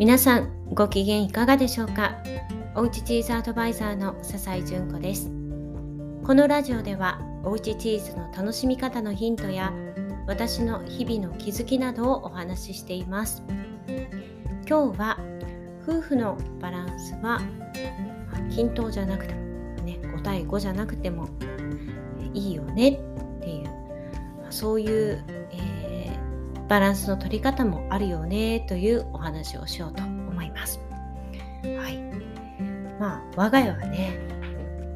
[0.00, 2.16] 皆さんご機嫌いかがでしょうか？
[2.74, 5.26] おうちチーズアドバイザーの笹井純子です。
[6.24, 9.74] このラジオではおうちチーズの楽しみ方のヒントや
[10.26, 13.42] 私の日々の気づきなどをお話ししています。
[14.66, 15.18] 今日は
[15.82, 17.42] 夫婦のバランスは
[18.50, 19.40] 均等じゃなくても
[19.84, 21.28] ね5対5じゃなくても
[22.32, 23.68] いいよねっていう
[24.48, 25.39] そういう、
[26.70, 30.78] バランスの取り方もあるよねというお話をしようと思います。
[31.64, 31.98] はい。
[33.00, 34.20] まあ我が家はね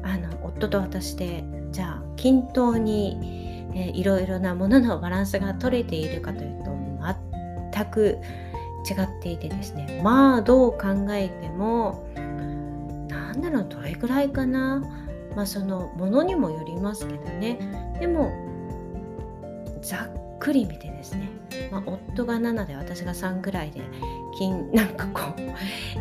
[0.01, 6.71] あの夫と私でじゃあ均等に、えー、いろいろなもののバランスが取れているかというと
[7.73, 8.19] 全く
[8.89, 12.07] 違っていてですねまあどう考えても
[13.09, 14.81] なんだろうどれぐらいかな
[15.35, 17.59] まあそのものにもよりますけどね
[17.99, 18.31] でも
[19.81, 21.29] ざっくり見てですね、
[21.71, 23.81] まあ、夫が7で私が3ぐらいで
[24.37, 25.41] 金 なんかこう、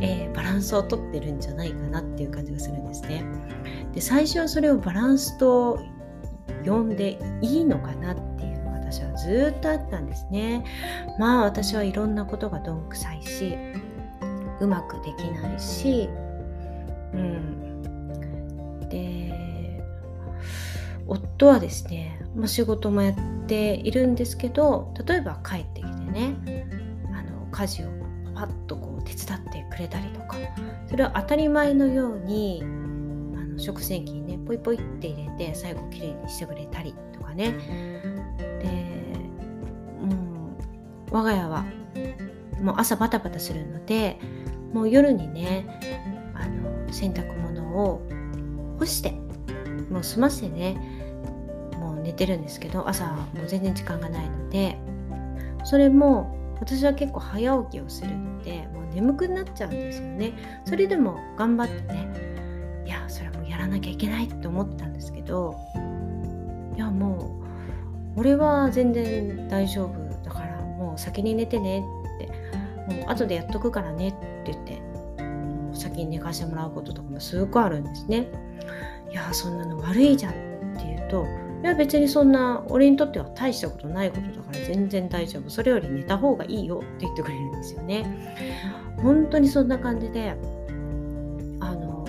[0.01, 3.25] えー、バランスをとってるんじゃないかなっていう感じがするんですね。
[3.93, 5.79] で最初はそれをバランスと
[6.65, 10.65] 呼んでいいのかなっていうのが私はずっとあったんですね。
[11.19, 13.57] まあ私はいろんなことがどんくさいし
[14.61, 16.09] うまくできないし、
[17.13, 19.34] うん、で
[21.07, 23.15] 夫はですね、まあ、仕事もやっ
[23.47, 26.65] ているんですけど例えば帰ってきてね
[27.13, 27.87] あの家事を
[28.35, 30.37] パッとこう手伝ってくれたりとか
[30.89, 37.53] それを当たり前のようにあの食洗機にねポイポイって入れて最後きれいにしてくれたりとかね。
[38.61, 38.95] で
[40.05, 40.57] も
[41.11, 41.65] う我が家は
[42.61, 44.19] もう朝バタバタするので
[44.73, 45.81] もう夜にね
[46.35, 48.03] あの洗濯物を
[48.79, 49.24] 干して
[49.95, 50.77] もう済ませてね
[51.79, 54.77] もう寝てるんですけど朝もう全然時間がないので
[55.65, 60.33] それも私は結構早起きをするのでもう眠くなっちゃうんですよね。
[60.65, 65.57] それでも頑張ってねいやそれはもうやらなきゃいけないって思ったんですけど
[66.75, 67.41] いやも
[68.17, 71.85] う俺は全然大丈夫だからもう先に寝てね
[72.89, 74.83] ってもう後でやっとくからねって言って
[75.79, 78.27] 先に寝かしてもらうこととかもすごくあるんですね。
[79.15, 80.35] いやそんなの悪いじゃんっ
[80.77, 81.25] て言うと
[81.63, 85.49] いや別にそんな俺にとっては大したことないことだから全然大丈夫。
[85.49, 88.05] それより寝た方がいいよって言ってくれるんですよね。
[88.97, 90.35] 本当にそんな感じで
[91.61, 92.05] あの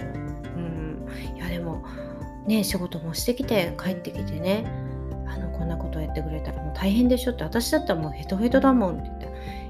[0.58, 1.08] うん
[1.38, 1.86] いやでも
[2.48, 4.66] ね仕事もしてきて帰ってきてね
[5.28, 9.26] あのこんなことやってくれたらもう大変でしょって私だったらもうヘトヘトだもんって言って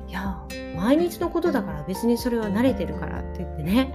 [0.08, 0.40] いや
[0.78, 3.94] 毎日のことだから別にそれは慣れてるからって言ってね。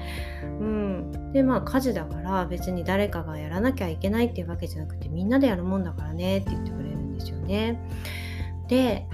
[0.61, 0.90] うん
[1.33, 7.81] でまあ家事だから別に誰かがやらなきゃいけないっていうわけじゃなくてみんなでやるもんだからねって言ってくれるんですよね。
[8.69, 9.07] で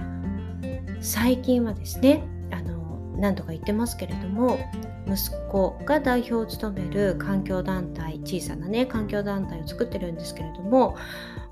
[0.99, 4.59] 最近はですねあの何とか言ってますけれども
[5.07, 10.97] 息子が代表を務める環境団体小さなね環境団体を作ってるんですけれども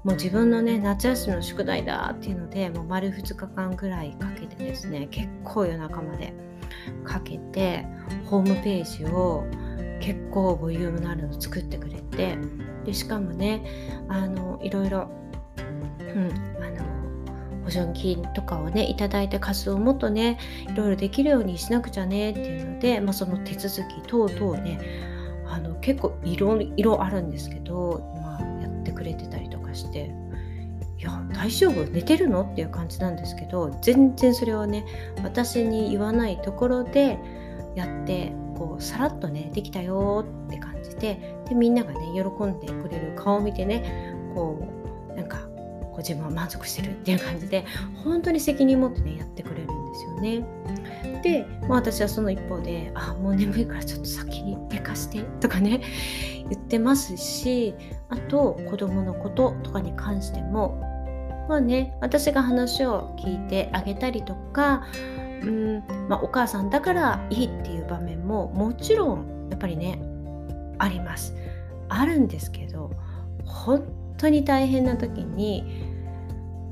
[0.03, 6.33] もう自分のね夏休みの宿題だっていうのでもう丸2日間ぐらいかけてですね結構夜中まで
[7.03, 7.85] かけて
[8.25, 9.45] ホームページを
[9.99, 12.37] 結構ボリュームのあるの作ってくれて
[12.85, 13.63] でしかもね
[14.07, 15.09] あのいろいろ、
[15.99, 16.31] うん、
[16.63, 20.37] あの保証金とかをねいただいた数をもっとね
[20.71, 24.79] いろいろできるようにしなくちゃねっていうので、まあ、その手続き等々ね
[25.47, 30.11] あの結構いろいろあるんですけど、ま、やってくれてたりとかして
[30.97, 31.83] いや大丈夫？
[31.85, 32.43] 寝てるの？
[32.43, 34.85] っていう感じなんですけど全然それはね
[35.23, 37.17] 私に言わないところで
[37.75, 44.67] やってこうさらっとねできたよって感じででみんながね喜んでくれる顔を見てねこ
[45.11, 45.39] うなんか
[45.95, 47.65] こう自分は満足してるっていう感じで
[48.03, 51.21] 本当に責任持ってねやってくれるんですよね。
[51.23, 55.81] で、まあ、私はその一方で「あもう眠いからちょっと先に寝かして」とかね
[56.49, 57.73] 言ってますし
[58.09, 60.79] あと子供のこととかに関しても
[61.49, 64.85] まあね私が話を聞いてあげたりとか
[65.45, 65.83] うん。
[66.09, 70.01] まあ、お母さんだからいいっていう場面ももちろんやっぱりね
[70.77, 71.35] あります。
[71.89, 72.91] あるんですけど
[73.45, 73.83] 本
[74.17, 75.93] 当に大変な時に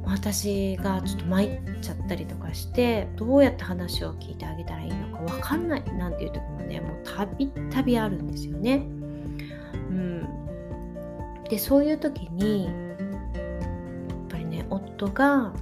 [0.06, 8.76] 私がちょっと参っちゃったりとかしてどうやって話を聞いてあげたらいいのか分かんないなんていう時もねもうたびたびあるんですよね。
[8.76, 10.28] うん、
[11.50, 12.74] でそういう時にやっ
[14.30, 15.54] ぱりね夫が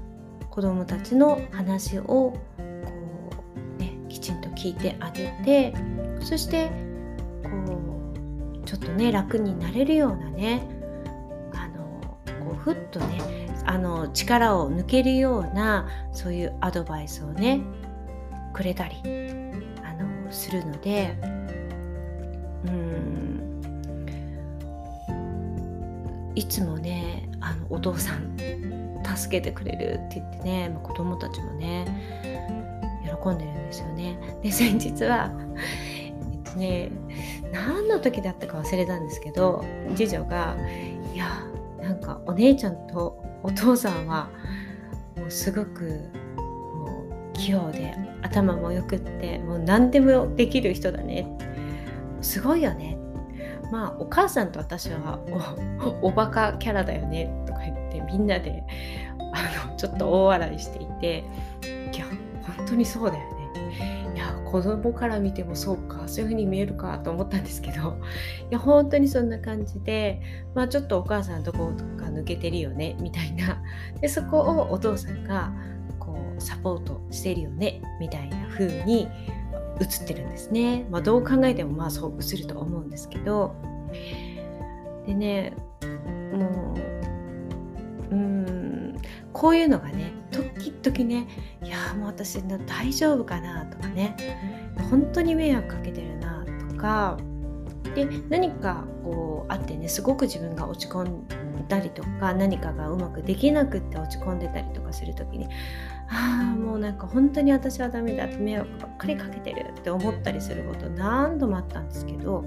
[0.50, 2.34] 子供たちの話を
[4.62, 5.74] 聞いてあげて
[6.22, 6.70] そして
[7.44, 7.50] こ
[8.64, 10.62] うちょっとね楽になれるようなね
[11.52, 12.00] あの
[12.46, 17.62] こうふっとねあの力を抜けるようなそういうアドバイスをね
[18.54, 18.98] くれたり
[19.84, 21.18] あのするので
[22.66, 23.62] うん
[26.36, 28.38] いつもねあのお父さん
[29.16, 32.51] 助けてくれるって言ってね、まあ、子供たちもね
[33.22, 34.18] 喜んでるんですよね。
[34.42, 35.32] で先日は
[36.04, 36.92] えっとね
[37.52, 39.64] 何の時だったか忘れたんですけど
[39.96, 40.56] 次女が
[41.14, 41.26] 「いや
[41.82, 44.30] なんかお姉ちゃんとお父さんは
[45.18, 51.28] もうすごくもう器用で頭もよくってもう何でもできる人だね
[52.22, 52.98] すごいよね
[53.72, 55.20] まあお母さんと私は
[56.02, 58.64] おおバカキャラだよねとか言ってみんなで
[59.34, 61.24] あのちょっと大笑いしていて
[61.94, 62.06] いや
[62.42, 63.42] 本当にそうだよね。
[64.16, 66.08] いや子供から見てもそうか。
[66.08, 67.98] そういう風に見えるかと思ったんですけど。
[68.50, 70.22] いや本当にそんな感じで
[70.54, 73.62] まあちょっとお母さんどことか抜けてるよねみたいな。
[74.00, 75.54] でそこをお父さんが
[76.00, 79.08] こうサポートしてるよねみたいな風に
[79.80, 83.56] 映ってるんですね、まあ、どう考えてもまあそう映ると思うんですけど。
[85.06, 85.54] でね
[86.34, 86.76] も
[88.12, 88.96] ううん
[89.34, 91.28] こういうのがね時々ね
[91.92, 94.16] いやもう私大丈夫かなとかね。
[94.90, 97.18] 本当に迷惑かけてるなとか。
[97.96, 105.48] で何かこうあってねすごく自分が落ち込んだりとか何かがうまくできなくって落ち込んでたりとかする時に
[106.08, 112.46] ああもうなんか本当に私はダメだって迷惑ばっかりかけてるって思ったりすること何度もあったんですけど。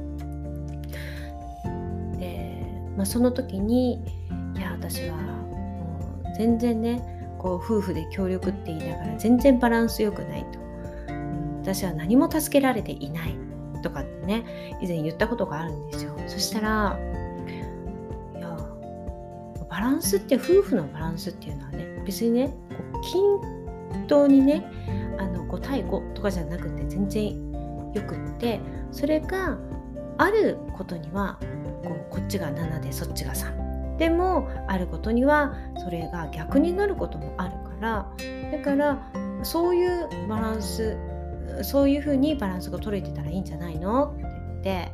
[2.18, 2.64] で、
[2.96, 3.96] まあ、その時に
[4.56, 10.58] いや私はもう全然ねこう夫婦で協力って言いながら全然バランス良くないと、
[11.60, 13.36] 私は何も助けられていない。
[13.84, 16.16] とかってね以前言ったことがあるんですよ。
[16.26, 16.98] そしたら
[18.34, 18.56] いや
[19.68, 22.48] バランスって夫婦のバランスっていうのはね別にね
[22.92, 24.64] こう均等にね
[25.18, 27.52] あの5対5とかじゃなくて全然
[27.92, 28.58] よくって
[28.90, 29.58] それが
[30.16, 31.38] あることには
[31.84, 33.63] こうこっちが7でそっちが3
[33.98, 38.08] でもあることにはそれが逆になることもあるから
[38.52, 39.10] だから
[39.42, 40.96] そういうバランス
[41.62, 44.12] そういうふうにバランスが取れてたらいいんじゃないの？
[44.12, 44.92] って言って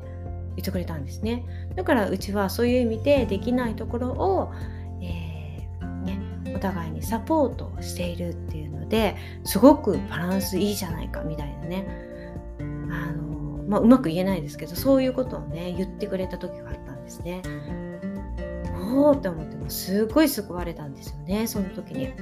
[0.57, 1.45] 言ってくれたんですね。
[1.77, 4.53] だからうちはそういう意味でできないところを、
[5.01, 6.19] えー、ね、
[6.55, 11.87] お互いにサポートしているっていうのですごくバランスいいじゃないかみたいなね。
[12.59, 17.43] あの、まあ、うまく言えないですけどそういうことをね言ってくれた時があったんですね。
[18.93, 22.13] おおって思ってもすごい救われたんですよねその時に。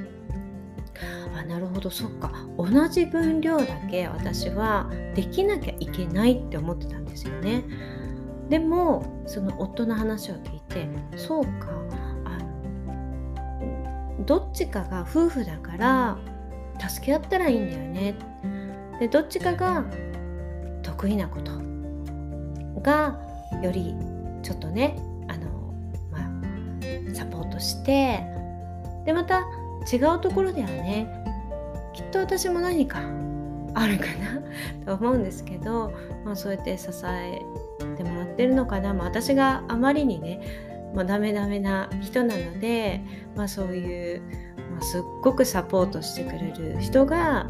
[1.36, 2.32] あなるほどそっか。
[2.56, 7.64] 同じ分量だけ私はできなきゃいけないって思ってたんですよね。
[8.48, 11.68] でもその夫の話を聞いてそうか
[12.24, 12.38] あ
[14.18, 16.18] のどっちかが夫婦だから
[16.88, 18.14] 助け合ったらいいんだよね。
[18.98, 19.84] でどっちかが
[20.82, 21.52] 得意なこと
[22.80, 23.20] が
[23.62, 23.94] より
[24.42, 24.96] ちょっとね、
[27.18, 28.24] サポートして
[29.04, 29.40] でまた
[29.92, 31.08] 違うところではね
[31.92, 33.00] きっと私も何か
[33.74, 34.04] あるか
[34.84, 35.92] な と思うんですけど、
[36.24, 37.42] まあ、そうやって支え
[37.96, 40.40] てもらってるのかな、まあ、私があまりにね、
[40.94, 43.00] まあ、ダメダメな人なので、
[43.34, 44.22] まあ、そういう、
[44.72, 47.48] まあ、すっごくサポートしてくれる人が、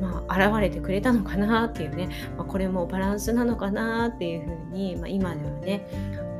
[0.00, 5.88] まあ、現れてくれたのかなっていうね、まあ、これもバランスなのかなっていうふうに、まあ、今ではね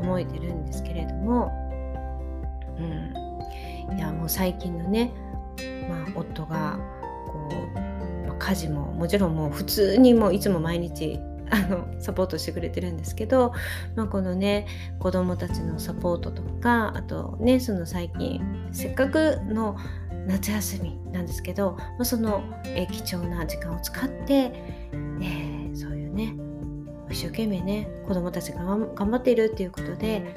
[0.02, 1.69] 思えてるんですけれども、
[2.80, 5.12] うん、いやもう最近のね、
[5.88, 6.78] まあ、夫が
[7.26, 11.20] こう、家事ももちろんもう普通にもういつも毎日
[11.50, 13.52] あのサポートしてくれてるんですけど、
[13.96, 14.66] まあ、このね
[14.98, 18.40] 子どもたちのサポートとかあとねその最近
[18.72, 19.76] せっかくの
[20.26, 26.34] 夏休みなんですけど、まあ、その、え貴重な時間を使って、えー、そういうね
[27.10, 30.34] 一生懸命ね子どもたちが頑張っているっていうことで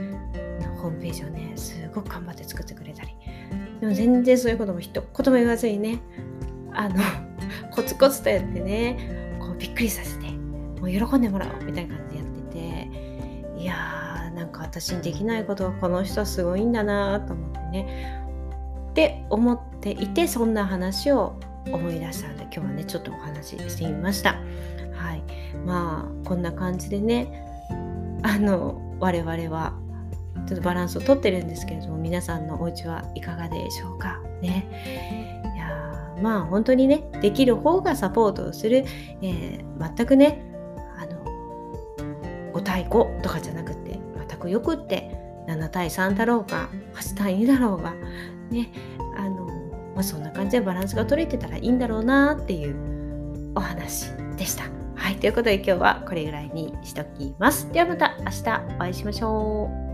[0.81, 3.15] ホームページをねすごく頑張って作ってくれたり。
[3.79, 5.99] でも全然そういうことも一言も言わずにね。
[6.73, 6.95] あの
[7.71, 10.27] コツコツとやってねこうびっくりさせて
[10.79, 13.13] もう喜んでもらおうみたいな感じでやってて。
[13.63, 18.23] いやーなんか私にできないことはこの人はすごいんだなと思ってね。
[18.91, 21.39] って思っていてそんな話を
[21.71, 24.31] 思い出したので今日はねちょっとお話ししてみました。
[24.93, 25.23] はい。
[25.65, 27.45] まあこんな感じでね
[28.23, 29.73] あの我々は
[30.47, 34.21] ちょっとバランスをとってるんですけれども皆さんのお家はいかがでしょうか？
[34.41, 38.85] ねいやまあ本当にねできる方がサポートをする、
[39.21, 40.43] えー、全くね
[40.97, 41.23] あの
[42.53, 45.15] 5対5とかじゃなくて全くよくって
[45.47, 47.93] 7対3だろうが8対2だろうが
[48.49, 48.71] ね
[49.17, 49.45] あの、
[49.95, 54.65] まあ、そんな感じでバランスが取れてたらいいんだろうなっていうお話でした。
[54.95, 57.71] はいということで今日はこれぐらいにしときます。
[57.71, 59.92] ではまた明日お会いしましょう。